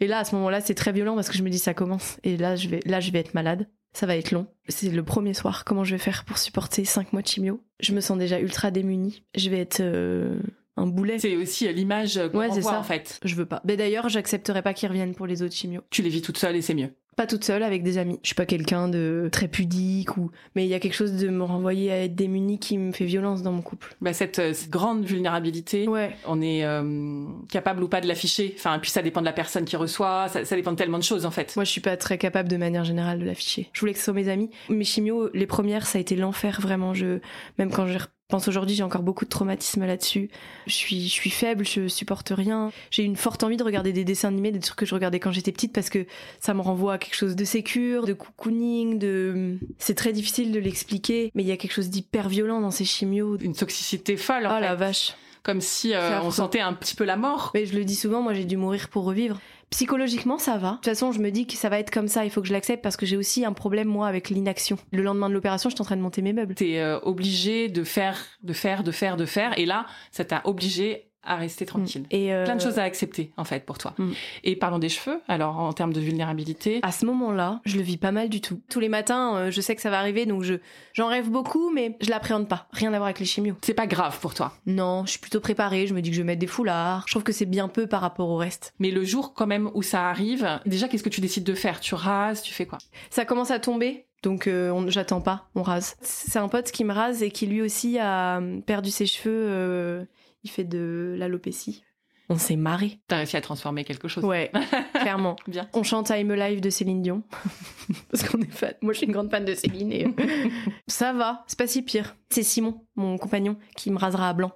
[0.00, 2.18] Et là à ce moment-là c'est très violent parce que je me dis ça commence.
[2.24, 3.66] Et là je vais, là je vais être malade.
[3.92, 4.46] Ça va être long.
[4.68, 5.64] C'est le premier soir.
[5.64, 7.62] Comment je vais faire pour supporter 5 mois de chimio?
[7.80, 9.24] Je me sens déjà ultra démunie.
[9.34, 10.38] Je vais être euh,
[10.76, 11.18] un boulet.
[11.18, 12.78] C'est aussi l'image qu'on Ouais, ça.
[12.78, 13.18] en fait.
[13.24, 13.60] Je veux pas.
[13.64, 15.80] Mais d'ailleurs, j'accepterai pas qu'ils reviennent pour les autres chimios.
[15.90, 16.90] Tu les vis toute seule et c'est mieux.
[17.16, 18.18] Pas toute seule, avec des amis.
[18.22, 20.30] Je suis pas quelqu'un de très pudique ou.
[20.54, 23.06] Mais il y a quelque chose de me renvoyer à être démunie qui me fait
[23.06, 23.96] violence dans mon couple.
[24.02, 26.14] Bah, cette, euh, cette grande vulnérabilité, Ouais.
[26.26, 28.54] on est euh, capable ou pas de l'afficher.
[28.58, 31.02] Enfin, puis ça dépend de la personne qui reçoit, ça, ça dépend de tellement de
[31.04, 31.56] choses en fait.
[31.56, 33.70] Moi, je suis pas très capable de manière générale de l'afficher.
[33.72, 34.50] Je voulais que ce soit mes amis.
[34.68, 36.92] Mes chimios, les premières, ça a été l'enfer, vraiment.
[36.92, 37.20] Je,
[37.58, 37.86] même quand
[38.28, 40.30] je repense aujourd'hui, j'ai encore beaucoup de traumatisme là-dessus.
[40.66, 42.72] Je suis, je suis faible, je supporte rien.
[42.90, 45.30] J'ai une forte envie de regarder des dessins animés, des trucs que je regardais quand
[45.30, 46.06] j'étais petite parce que
[46.40, 49.58] ça me renvoie à quelque chose de sécure, de cocooning, de.
[49.78, 52.84] C'est très difficile de l'expliquer, mais il y a quelque chose d'hyper violent dans ces
[52.84, 53.38] chimios.
[53.38, 54.60] Une toxicité folle en Oh fait.
[54.60, 55.14] la vache.
[55.46, 57.52] Comme si euh, on sentait un petit peu la mort.
[57.54, 59.38] Mais je le dis souvent, moi j'ai dû mourir pour revivre.
[59.70, 60.70] Psychologiquement, ça va.
[60.70, 62.48] De toute façon, je me dis que ça va être comme ça, il faut que
[62.48, 64.76] je l'accepte parce que j'ai aussi un problème, moi, avec l'inaction.
[64.90, 66.56] Le lendemain de l'opération, j'étais en train de monter mes meubles.
[66.56, 69.56] T'es euh, obligé de faire, de faire, de faire, de faire.
[69.56, 72.04] Et là, ça t'a obligé à rester tranquille.
[72.10, 73.94] Et euh, Plein de choses à accepter, en fait, pour toi.
[73.98, 74.12] Mm.
[74.44, 76.80] Et parlons des cheveux, alors, en termes de vulnérabilité.
[76.82, 78.60] À ce moment-là, je le vis pas mal du tout.
[78.70, 80.54] Tous les matins, euh, je sais que ça va arriver, donc je
[80.94, 82.66] j'en rêve beaucoup, mais je l'appréhende pas.
[82.72, 83.56] Rien à voir avec les chimios.
[83.62, 84.52] C'est pas grave pour toi.
[84.66, 85.86] Non, je suis plutôt préparée.
[85.86, 87.04] Je me dis que je vais mettre des foulards.
[87.06, 88.72] Je trouve que c'est bien peu par rapport au reste.
[88.78, 91.80] Mais le jour, quand même, où ça arrive, déjà, qu'est-ce que tu décides de faire?
[91.80, 92.78] Tu rases, tu fais quoi?
[93.10, 95.96] Ça commence à tomber, donc euh, j'attends pas, on rase.
[96.00, 99.46] C'est un pote qui me rase et qui lui aussi a euh, perdu ses cheveux.
[99.48, 100.04] euh,
[100.46, 101.82] il fait de l'alopécie.
[102.28, 102.98] On s'est marré.
[103.08, 104.24] T'as réussi à transformer quelque chose.
[104.24, 104.50] Ouais,
[104.94, 105.36] clairement.
[105.46, 105.68] Bien.
[105.74, 107.22] On chante I'm Alive de Céline Dion.
[108.10, 108.74] Parce qu'on est fan.
[108.82, 110.48] Moi, je suis une grande fan de Céline et euh,
[110.88, 112.16] ça va, c'est pas si pire.
[112.30, 114.52] C'est Simon, mon compagnon, qui me rasera à blanc.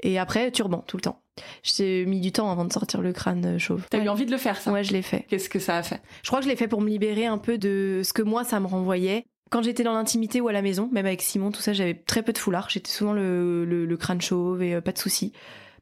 [0.00, 1.20] Et après, turban, tout le temps.
[1.62, 3.86] J'ai mis du temps avant de sortir le crâne euh, chauve.
[3.90, 4.04] T'as ouais.
[4.04, 4.72] eu envie de le faire, ça?
[4.72, 5.24] Ouais, je l'ai fait.
[5.28, 6.00] Qu'est-ce que ça a fait?
[6.22, 8.44] Je crois que je l'ai fait pour me libérer un peu de ce que moi,
[8.44, 9.26] ça me renvoyait.
[9.50, 12.22] Quand j'étais dans l'intimité ou à la maison, même avec Simon, tout ça, j'avais très
[12.22, 12.70] peu de foulard.
[12.70, 15.32] J'étais souvent le, crâne chauve et euh, pas de soucis.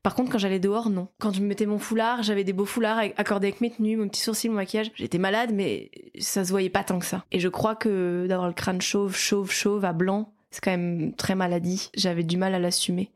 [0.03, 1.09] Par contre, quand j'allais dehors, non.
[1.21, 4.09] Quand je me mettais mon foulard, j'avais des beaux foulards accordés avec mes tenues, mon
[4.09, 4.91] petit sourcil, mon maquillage.
[4.97, 7.25] J'étais malade, mais ça se voyait pas tant que ça.
[7.31, 11.15] Et je crois que d'avoir le crâne chauve, chauve, chauve à blanc, c'est quand même
[11.15, 11.91] très maladie.
[11.95, 13.11] J'avais du mal à l'assumer.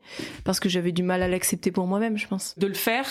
[0.45, 2.57] Parce que j'avais du mal à l'accepter pour moi-même, je pense.
[2.57, 3.05] De le faire,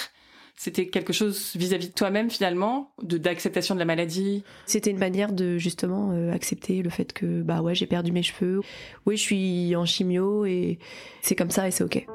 [0.57, 4.43] c'était quelque chose vis-à-vis de toi-même, finalement, de d'acceptation de la maladie?
[4.65, 8.23] C'était une manière de justement euh, accepter le fait que bah ouais j'ai perdu mes
[8.23, 8.61] cheveux.
[9.05, 10.79] Oui je suis en chimio et
[11.23, 12.07] c'est comme ça et c'est ok.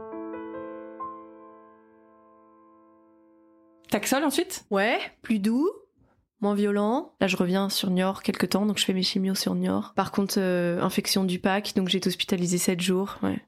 [3.90, 4.64] Taxol ensuite?
[4.72, 5.70] Ouais, plus doux,
[6.40, 7.14] moins violent.
[7.20, 9.94] Là je reviens sur Niort quelques temps donc je fais mes chimios sur Niort.
[9.96, 13.18] Par contre euh, infection du pack donc j'ai été hospitalisée 7 jours.
[13.22, 13.40] Ouais.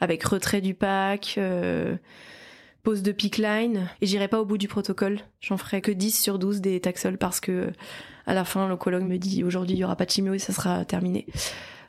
[0.00, 1.34] Avec retrait du pack.
[1.38, 1.96] euh,
[2.82, 5.20] Pose de pick line et j'irai pas au bout du protocole.
[5.40, 7.70] J'en ferai que 10 sur 12 des taxols parce que
[8.26, 10.52] à la fin l'oncologue me dit aujourd'hui il y aura pas de chimio et ça
[10.52, 11.26] sera terminé.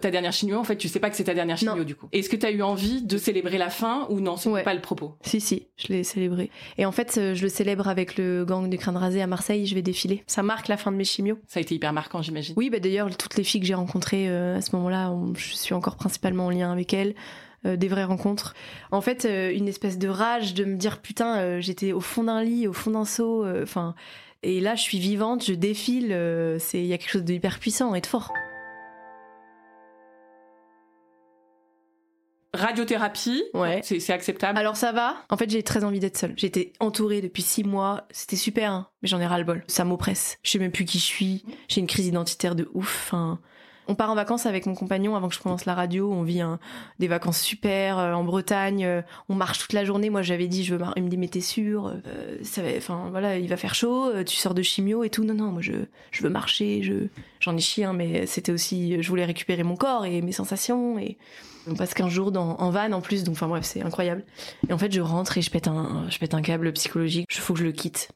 [0.02, 1.84] Ta dernière chimio, en fait, tu sais pas que c'est ta dernière chimio, Non.
[1.86, 2.10] du coup.
[2.12, 4.36] Est-ce que t'as eu envie de célébrer la fin ou non?
[4.36, 4.64] C'était Ouais.
[4.64, 5.16] pas le propos.
[5.22, 6.52] Si, si, je l'ai célébré.
[6.78, 9.66] Et en fait, euh, je le célèbre avec le gang du crâne rasé à Marseille,
[9.66, 10.22] je vais défiler.
[10.28, 11.38] Ça marque la fin de mes chimios.
[11.48, 12.54] Ça a été hyper marquant, j'imagine.
[12.58, 15.54] Oui, bah d'ailleurs, toutes les filles que j'ai rencontrées euh, à ce moment-là, on- je
[15.56, 17.16] suis encore principalement en lien avec elles.
[17.66, 18.54] Euh, des vraies rencontres.
[18.92, 22.24] En fait, euh, une espèce de rage de me dire putain, euh, j'étais au fond
[22.26, 23.96] d'un lit, au fond d'un seau, enfin.
[24.44, 26.10] et là, je suis vivante, je défile.
[26.60, 28.32] c'est il y a quelque chose de hyper puissant et de fort.
[32.56, 33.82] Radiothérapie, Ouais.
[33.84, 34.60] c'est c'est acceptable?
[34.60, 35.16] Alors ça va.
[35.32, 36.34] En fait, j'ai très envie d'être seule.
[36.38, 38.06] J'étais entourée depuis six mois.
[38.12, 39.64] C'était super, hein, mais j'en ai ras le bol.
[39.68, 40.38] Ça m'oppresse.
[40.44, 41.44] Je sais même plus qui je suis.
[41.68, 43.08] J'ai une crise identitaire de ouf.
[43.08, 43.40] Enfin,
[43.88, 46.12] on part en vacances avec mon compagnon avant que je commence la radio.
[46.12, 46.42] On vit
[47.00, 48.86] des vacances super euh, en Bretagne.
[48.86, 50.10] euh, on marche toute la journée.
[50.10, 50.86] Moi, j'avais dit, je veux.
[50.96, 54.12] Il me dit, mais t'es sûr euh, Enfin, voilà, il va faire chaud.
[54.24, 55.24] Tu sors de chimio et tout.
[55.24, 55.74] Non, non, moi, je,
[56.12, 56.82] je veux marcher.
[56.84, 56.94] Je,
[57.40, 60.98] j'en ai chié, hein, mais c'était aussi, je voulais récupérer mon corps et mes sensations
[60.98, 61.18] et
[61.68, 64.26] on passe 15 jours dans, en van en plus, donc enfin bref, c'est incroyable.
[64.70, 67.28] Et en fait, je rentre et je pète un, je pète un câble psychologique.
[67.34, 68.10] Il faut que je le quitte.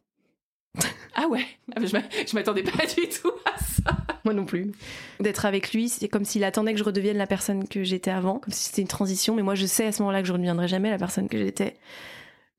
[1.19, 3.97] Ah ouais Ah, Je m'a- je m'attendais pas du tout à ça.
[4.23, 4.71] Moi non plus.
[5.19, 8.37] D'être avec lui, c'est comme s'il attendait que je redevienne la personne que j'étais avant,
[8.39, 9.33] comme si c'était une transition.
[9.35, 11.37] Mais moi, je sais à ce moment-là que je ne redeviendrai jamais la personne que
[11.37, 11.75] j'étais.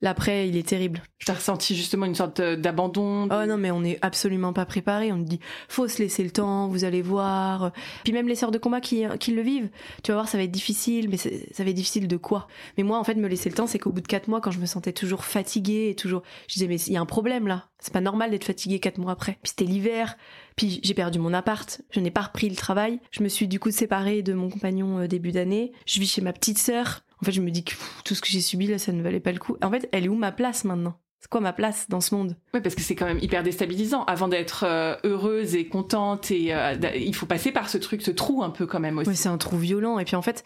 [0.01, 1.01] L'après, il est terrible.
[1.25, 5.11] T'as ressenti justement une sorte d'abandon Oh non, mais on n'est absolument pas préparé.
[5.11, 7.73] On nous dit, faut se laisser le temps, vous allez voir.
[8.05, 9.69] Puis même les sœurs de combat qui, qui le vivent,
[10.01, 11.29] tu vas voir, ça va être difficile, mais ça
[11.63, 12.47] va être difficile de quoi?
[12.77, 14.51] Mais moi, en fait, me laisser le temps, c'est qu'au bout de quatre mois, quand
[14.51, 17.47] je me sentais toujours fatiguée et toujours, je disais, mais il y a un problème
[17.47, 17.65] là.
[17.79, 19.37] C'est pas normal d'être fatiguée quatre mois après.
[19.41, 20.17] Puis c'était l'hiver,
[20.55, 22.99] puis j'ai perdu mon appart, je n'ai pas repris le travail.
[23.11, 25.71] Je me suis du coup séparée de mon compagnon euh, début d'année.
[25.85, 27.01] Je vis chez ma petite sœur.
[27.21, 27.73] En fait, je me dis que
[28.05, 29.57] tout ce que j'ai subi là, ça ne valait pas le coup.
[29.61, 30.99] En fait, elle est où ma place maintenant?
[31.21, 32.37] C'est quoi ma place dans ce monde?
[32.53, 34.05] Oui, parce que c'est quand même hyper déstabilisant.
[34.05, 38.11] Avant d'être euh, heureuse et contente, et euh, il faut passer par ce truc, ce
[38.11, 39.09] trou un peu quand même aussi.
[39.09, 39.99] Oui, c'est un trou violent.
[39.99, 40.45] Et puis en fait,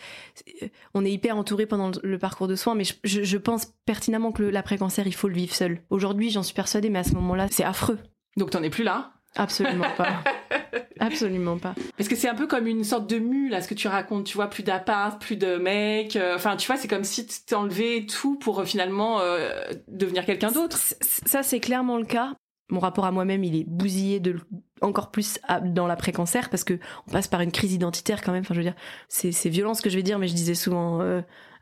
[0.95, 4.41] on est hyper entouré pendant le parcours de soins, mais je, je pense pertinemment que
[4.41, 5.79] l'après-cancer, il faut le vivre seul.
[5.91, 7.99] Aujourd'hui, j'en suis persuadée, mais à ce moment-là, c'est affreux.
[8.35, 9.13] Donc t'en es plus là?
[9.35, 10.23] Absolument pas.
[10.99, 11.73] Absolument pas.
[11.97, 14.25] Parce que c'est un peu comme une sorte de mue, là, ce que tu racontes.
[14.25, 16.15] Tu vois, plus d'appart, plus de mecs.
[16.15, 19.49] Euh, enfin, tu vois, c'est comme si tu t'enlevais tout pour euh, finalement euh,
[19.87, 20.77] devenir quelqu'un d'autre.
[21.01, 22.33] Ça, c'est clairement le cas.
[22.69, 24.39] Mon rapport à moi-même, il est bousillé de
[24.81, 28.41] encore plus dans l'après-cancer parce que on passe par une crise identitaire quand même.
[28.41, 28.75] Enfin, je veux dire,
[29.09, 31.01] c'est violent ce que je vais dire, mais je disais souvent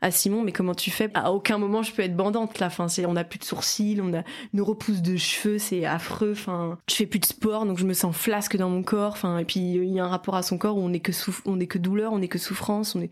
[0.02, 1.08] à Simon, mais comment tu fais?
[1.14, 2.66] À aucun moment je peux être bandante là.
[2.66, 6.32] Enfin, on a plus de sourcils, on a une repousse de cheveux, c'est affreux.
[6.32, 9.12] Enfin, je fais plus de sport, donc je me sens flasque dans mon corps.
[9.12, 11.12] Enfin, et puis il y a un rapport à son corps où on est que
[11.46, 13.10] on est que douleur, on est que souffrance, on est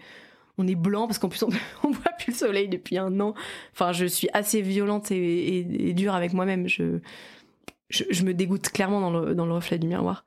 [0.58, 1.48] on est blanc parce qu'en plus on,
[1.84, 3.34] on voit plus le soleil depuis un an.
[3.72, 6.68] Enfin, je suis assez violente et, dure avec moi-même.
[6.68, 6.98] Je,
[7.90, 10.24] je, je me dégoûte clairement dans le, dans le reflet du miroir.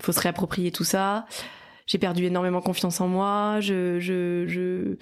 [0.00, 1.26] Il faut se réapproprier tout ça
[1.86, 3.60] j'ai perdu énormément confiance en moi.
[3.60, 4.96] Je, je, je,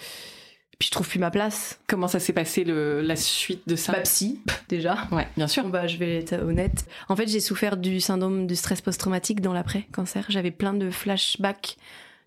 [0.79, 1.81] puis je trouve plus ma place.
[1.87, 3.92] Comment ça s'est passé le, la suite de ça?
[3.92, 4.96] Bah psy, déjà.
[5.12, 5.68] Ouais, bien sûr.
[5.68, 6.87] bah je vais être honnête.
[7.09, 10.27] En fait, j'ai souffert du syndrome du stress post-traumatique dans l'après-cancer.
[10.29, 11.77] J'avais plein de flashbacks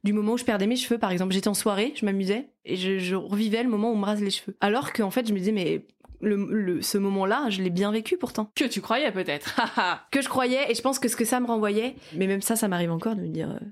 [0.03, 1.33] du moment où je perdais mes cheveux, par exemple.
[1.33, 4.21] J'étais en soirée, je m'amusais et je, je, revivais le moment où on me rase
[4.21, 4.55] les cheveux.
[4.61, 5.85] Alors qu'en fait, je me disais mais
[6.21, 8.51] le, le, ce moment-là, je l'ai bien vécu pourtant.
[8.55, 9.59] Que tu croyais peut-être.
[10.11, 12.55] que je croyais et je pense que ce que ça me renvoyait, mais même ça,
[12.55, 13.51] ça m'arrive encore de me dire.
[13.51, 13.65] Euh,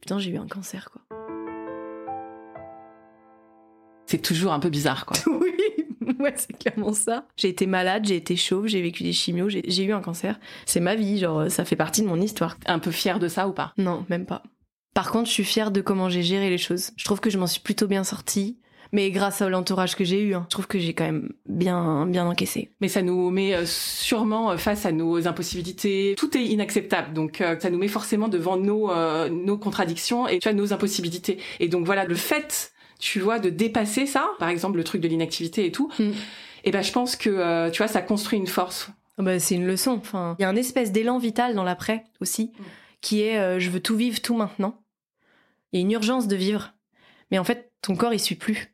[0.00, 1.02] putain, j'ai eu un cancer, quoi.
[4.06, 5.16] C'est toujours un peu bizarre, quoi.
[5.26, 7.26] oui, ouais, c'est clairement ça.
[7.36, 10.38] J'ai été malade, j'ai été chauve, j'ai vécu des chimios, j'ai eu un cancer.
[10.66, 12.58] C'est ma vie, genre, ça fait partie de mon histoire.
[12.66, 13.72] Un peu fière de ça ou pas?
[13.78, 14.42] Non, même pas.
[14.94, 16.92] Par contre, je suis fière de comment j'ai géré les choses.
[16.96, 18.58] Je trouve que je m'en suis plutôt bien sortie
[18.94, 22.06] mais grâce à l'entourage que j'ai eu, hein, je trouve que j'ai quand même bien,
[22.06, 22.70] bien encaissé.
[22.80, 26.14] Mais ça nous met euh, sûrement euh, face à nos impossibilités.
[26.16, 28.94] Tout est inacceptable, donc euh, ça nous met forcément devant nos,
[29.30, 31.38] nos contradictions et tu vois, nos impossibilités.
[31.58, 35.08] Et donc voilà, le fait, tu vois, de dépasser ça, par exemple le truc de
[35.08, 36.02] l'inactivité et tout, mm.
[36.02, 36.12] et
[36.66, 38.90] eh ben je pense que tu vois, ça construit une force.
[39.18, 39.98] Ah bah, c'est une leçon.
[40.00, 42.62] Enfin, il y a un espèce d'élan vital dans l'après aussi, mm.
[43.00, 44.83] qui est je veux tout vivre tout maintenant.
[45.74, 46.72] Il y a une urgence de vivre,
[47.32, 48.72] mais en fait ton corps il suit plus.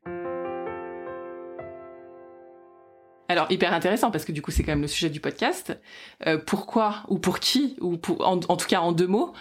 [3.31, 5.81] Alors hyper intéressant parce que du coup c'est quand même le sujet du podcast.
[6.27, 9.33] Euh, pourquoi ou pour qui ou pour, en, tout cas en deux mots.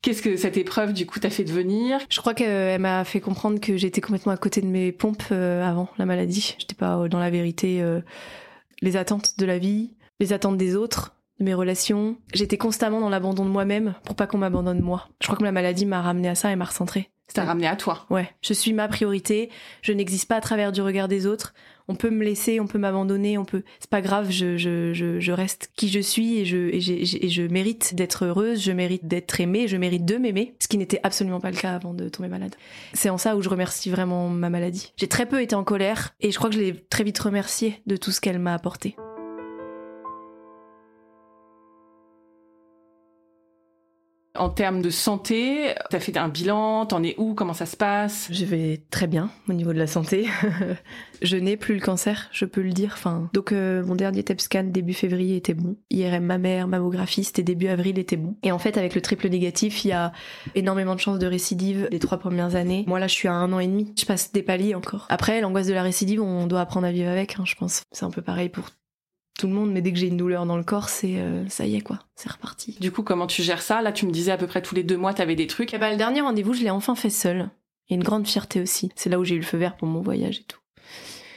[0.00, 1.98] Qu'est-ce que cette épreuve du coup t'a fait devenir?
[2.08, 5.62] Je crois qu'elle m'a fait comprendre que j'étais complètement à côté de mes pompes euh,
[5.62, 6.56] avant la maladie.
[6.58, 7.82] J'étais pas dans la vérité.
[7.82, 8.00] Euh,
[8.80, 12.16] les attentes de la vie, les attentes des autres, de mes relations.
[12.32, 15.08] J'étais constamment dans l'abandon de moi-même pour pas qu'on m'abandonne moi.
[15.20, 17.10] Je crois que la maladie m'a ramené à ça et m'a recentré.
[17.32, 18.06] T'a ramené à toi.
[18.10, 19.50] Ouais, je suis ma priorité.
[19.82, 21.54] Je n'existe pas à travers du regard des autres.
[21.88, 23.64] On peut me laisser, on peut m'abandonner, on peut.
[23.80, 24.30] C'est pas grave.
[24.30, 28.26] Je, je, je, je, reste qui je suis et je et, et je mérite d'être
[28.26, 28.62] heureuse.
[28.62, 29.66] Je mérite d'être aimée.
[29.66, 32.54] Je mérite de m'aimer, ce qui n'était absolument pas le cas avant de tomber malade.
[32.92, 34.92] C'est en ça où je remercie vraiment ma maladie.
[34.96, 37.82] J'ai très peu été en colère et je crois que je l'ai très vite remerciée
[37.86, 38.96] de tout ce qu'elle m'a apporté.
[44.36, 48.26] En termes de santé, t'as fait un bilan, t'en es où, comment ça se passe?
[48.32, 50.26] Je vais très bien au niveau de la santé.
[51.22, 52.90] je n'ai plus le cancer, je peux le dire.
[52.94, 55.76] Enfin, donc euh, mon dernier TEP scan début février était bon.
[55.90, 58.34] IRM mammaire, mammographie, c'était début avril était bon.
[58.42, 60.10] Et en fait, avec le triple négatif, il y a
[60.56, 62.82] énormément de chances de récidive les trois premières années.
[62.88, 63.94] Moi là, je suis à un an et demi.
[63.96, 65.06] Je passe des paliers encore.
[65.10, 67.38] Après, l'angoisse de la récidive, on doit apprendre à vivre avec.
[67.38, 67.82] Hein, je pense.
[67.92, 68.64] C'est un peu pareil pour
[69.38, 71.66] tout le monde, mais dès que j'ai une douleur dans le corps, c'est euh, ça
[71.66, 72.76] y est quoi, c'est reparti.
[72.80, 73.82] Du coup, comment tu gères ça?
[73.82, 75.72] Là, tu me disais à peu près tous les deux mois, t'avais des trucs.
[75.72, 77.50] Ben, le dernier rendez-vous, je l'ai enfin fait seul.
[77.88, 78.90] Et une grande fierté aussi.
[78.94, 80.60] C'est là où j'ai eu le feu vert pour mon voyage et tout.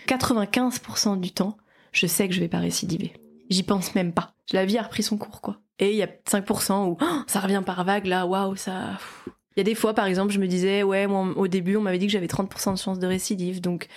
[0.08, 1.58] 95% du temps,
[1.92, 3.14] je sais que je vais pas récidiver.
[3.50, 4.34] J'y pense même pas.
[4.52, 5.60] La vie a repris son cours quoi.
[5.80, 8.98] Et il y a 5% où oh, ça revient par vague là, waouh, ça.
[9.56, 11.82] Il y a des fois, par exemple, je me disais, ouais, moi, au début, on
[11.82, 13.88] m'avait dit que j'avais 30% de chance de récidive, donc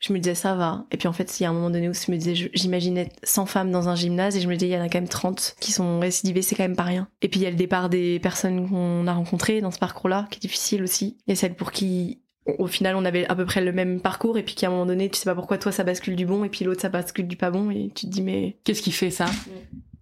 [0.00, 0.86] je me disais ça va.
[0.90, 3.10] Et puis en fait, il y a un moment donné où je me disais, j'imaginais
[3.22, 5.08] 100 femmes dans un gymnase et je me disais, il y en a quand même
[5.08, 7.06] 30 qui sont récidivées, c'est quand même pas rien.
[7.22, 10.26] Et puis il y a le départ des personnes qu'on a rencontrées dans ce parcours-là,
[10.30, 11.18] qui est difficile aussi.
[11.26, 12.20] Il y a celles pour qui
[12.58, 14.86] au final on avait à peu près le même parcours et puis qu'à un moment
[14.86, 17.28] donné tu sais pas pourquoi toi ça bascule du bon et puis l'autre ça bascule
[17.28, 19.26] du pas bon et tu te dis mais qu'est-ce qui fait ça?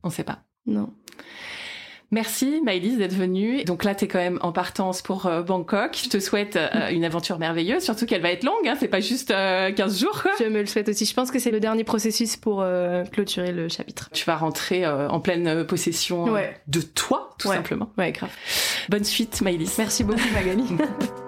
[0.04, 0.38] On sait pas.
[0.64, 0.92] Non.
[2.10, 3.64] Merci Maëlys d'être venue.
[3.64, 5.98] Donc là, tu es quand même en partance pour euh, Bangkok.
[6.02, 8.76] Je te souhaite euh, une aventure merveilleuse, surtout qu'elle va être longue, hein.
[8.80, 10.22] c'est pas juste 15 euh, jours.
[10.22, 10.32] Quoi.
[10.38, 11.04] Je me le souhaite aussi.
[11.04, 12.64] Je pense que c'est le dernier processus pour
[13.12, 14.08] clôturer le chapitre.
[14.12, 16.26] Tu vas rentrer en pleine possession
[16.66, 17.90] de toi, tout simplement.
[17.98, 18.30] Ouais, grave.
[18.88, 19.76] Bonne suite Maëlys.
[19.78, 20.64] Merci beaucoup Magali.